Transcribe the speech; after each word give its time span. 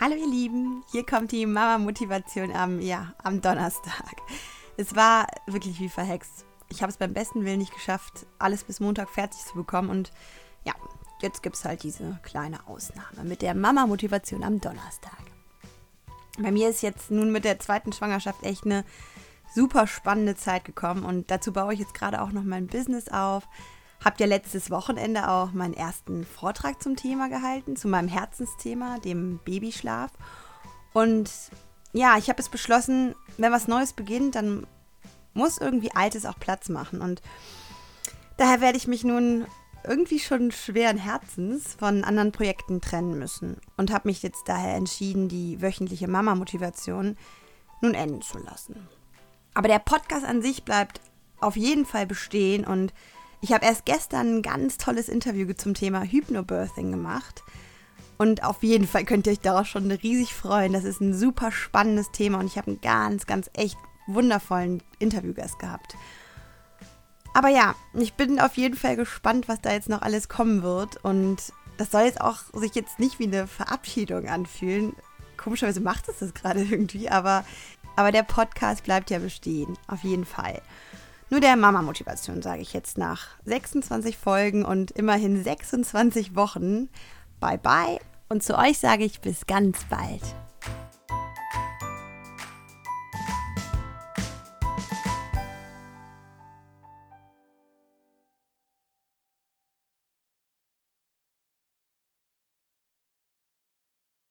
Hallo 0.00 0.16
ihr 0.16 0.26
Lieben, 0.26 0.82
hier 0.90 1.04
kommt 1.04 1.32
die 1.32 1.44
Mama-Motivation 1.44 2.50
am, 2.50 2.80
ja, 2.80 3.14
am 3.22 3.42
Donnerstag. 3.42 4.16
Es 4.76 4.96
war 4.96 5.26
wirklich 5.46 5.78
wie 5.80 5.90
verhext. 5.90 6.46
Ich 6.70 6.80
habe 6.80 6.90
es 6.90 6.96
beim 6.96 7.12
besten 7.12 7.44
Willen 7.44 7.58
nicht 7.58 7.74
geschafft, 7.74 8.26
alles 8.38 8.64
bis 8.64 8.80
Montag 8.80 9.10
fertig 9.10 9.38
zu 9.40 9.54
bekommen 9.54 9.90
und 9.90 10.10
ja, 10.64 10.72
jetzt 11.20 11.42
gibt 11.42 11.56
es 11.56 11.64
halt 11.66 11.82
diese 11.82 12.18
kleine 12.22 12.66
Ausnahme 12.66 13.22
mit 13.22 13.42
der 13.42 13.54
Mama-Motivation 13.54 14.42
am 14.42 14.60
Donnerstag. 14.60 15.18
Bei 16.38 16.50
mir 16.50 16.70
ist 16.70 16.82
jetzt 16.82 17.10
nun 17.10 17.30
mit 17.30 17.44
der 17.44 17.58
zweiten 17.58 17.92
Schwangerschaft 17.92 18.42
echt 18.44 18.64
eine 18.64 18.84
super 19.54 19.86
spannende 19.86 20.36
Zeit 20.36 20.64
gekommen 20.64 21.04
und 21.04 21.30
dazu 21.30 21.52
baue 21.52 21.74
ich 21.74 21.80
jetzt 21.80 21.94
gerade 21.94 22.22
auch 22.22 22.32
noch 22.32 22.44
mein 22.44 22.66
Business 22.66 23.08
auf. 23.08 23.46
Hab 24.04 24.18
ja 24.18 24.26
letztes 24.26 24.70
Wochenende 24.70 25.28
auch 25.28 25.52
meinen 25.52 25.74
ersten 25.74 26.26
Vortrag 26.26 26.82
zum 26.82 26.96
Thema 26.96 27.28
gehalten, 27.28 27.76
zu 27.76 27.88
meinem 27.88 28.08
Herzensthema, 28.08 28.98
dem 28.98 29.38
Babyschlaf. 29.44 30.10
Und 30.92 31.30
ja, 31.92 32.16
ich 32.18 32.28
habe 32.28 32.40
es 32.40 32.48
beschlossen, 32.48 33.14
wenn 33.38 33.52
was 33.52 33.68
Neues 33.68 33.92
beginnt, 33.92 34.34
dann 34.34 34.66
muss 35.34 35.58
irgendwie 35.58 35.92
Altes 35.92 36.26
auch 36.26 36.38
Platz 36.38 36.68
machen. 36.68 37.00
Und 37.00 37.22
daher 38.36 38.60
werde 38.60 38.78
ich 38.78 38.88
mich 38.88 39.04
nun 39.04 39.46
irgendwie 39.84 40.18
schon 40.18 40.52
schweren 40.52 40.96
Herzens 40.96 41.74
von 41.74 42.04
anderen 42.04 42.32
Projekten 42.32 42.80
trennen 42.80 43.18
müssen 43.18 43.56
und 43.76 43.92
habe 43.92 44.08
mich 44.08 44.22
jetzt 44.22 44.42
daher 44.46 44.76
entschieden, 44.76 45.28
die 45.28 45.60
wöchentliche 45.60 46.08
Mama-Motivation 46.08 47.16
nun 47.80 47.94
enden 47.94 48.22
zu 48.22 48.38
lassen. 48.38 48.88
Aber 49.54 49.68
der 49.68 49.80
Podcast 49.80 50.24
an 50.24 50.40
sich 50.40 50.64
bleibt 50.64 51.00
auf 51.40 51.56
jeden 51.56 51.84
Fall 51.84 52.06
bestehen 52.06 52.64
und 52.64 52.92
ich 53.42 53.52
habe 53.52 53.66
erst 53.66 53.84
gestern 53.84 54.36
ein 54.36 54.42
ganz 54.42 54.78
tolles 54.78 55.08
Interview 55.08 55.52
zum 55.52 55.74
Thema 55.74 56.02
Hypnobirthing 56.02 56.92
gemacht. 56.92 57.42
Und 58.16 58.44
auf 58.44 58.62
jeden 58.62 58.86
Fall 58.86 59.04
könnt 59.04 59.26
ihr 59.26 59.32
euch 59.32 59.40
darauf 59.40 59.66
schon 59.66 59.90
riesig 59.90 60.32
freuen. 60.32 60.72
Das 60.72 60.84
ist 60.84 61.00
ein 61.00 61.12
super 61.12 61.50
spannendes 61.50 62.12
Thema 62.12 62.38
und 62.38 62.46
ich 62.46 62.56
habe 62.56 62.68
einen 62.68 62.80
ganz, 62.80 63.26
ganz 63.26 63.50
echt 63.54 63.76
wundervollen 64.06 64.80
Interviewgast 65.00 65.58
gehabt. 65.58 65.96
Aber 67.34 67.48
ja, 67.48 67.74
ich 67.94 68.14
bin 68.14 68.38
auf 68.38 68.56
jeden 68.56 68.76
Fall 68.76 68.94
gespannt, 68.94 69.48
was 69.48 69.60
da 69.60 69.72
jetzt 69.72 69.88
noch 69.88 70.02
alles 70.02 70.28
kommen 70.28 70.62
wird. 70.62 71.04
Und 71.04 71.52
das 71.78 71.90
soll 71.90 72.02
jetzt 72.02 72.20
auch 72.20 72.38
sich 72.52 72.76
jetzt 72.76 73.00
nicht 73.00 73.18
wie 73.18 73.26
eine 73.26 73.48
Verabschiedung 73.48 74.28
anfühlen. 74.28 74.94
Komischerweise 75.36 75.80
macht 75.80 76.08
es 76.08 76.20
das 76.20 76.32
gerade 76.32 76.60
irgendwie, 76.70 77.08
aber, 77.08 77.44
aber 77.96 78.12
der 78.12 78.22
Podcast 78.22 78.84
bleibt 78.84 79.10
ja 79.10 79.18
bestehen. 79.18 79.76
Auf 79.88 80.04
jeden 80.04 80.26
Fall. 80.26 80.62
Nur 81.32 81.40
der 81.40 81.56
Mama-Motivation 81.56 82.42
sage 82.42 82.60
ich 82.60 82.74
jetzt 82.74 82.98
nach 82.98 83.28
26 83.46 84.18
Folgen 84.18 84.66
und 84.66 84.90
immerhin 84.90 85.42
26 85.42 86.36
Wochen. 86.36 86.90
Bye 87.40 87.56
bye. 87.56 87.98
Und 88.28 88.42
zu 88.42 88.58
euch 88.58 88.78
sage 88.78 89.04
ich 89.04 89.22
bis 89.22 89.46
ganz 89.46 89.78
bald. 89.88 90.20